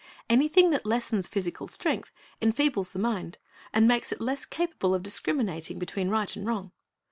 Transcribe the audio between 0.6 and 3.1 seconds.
that lessens physical strength enfeebles the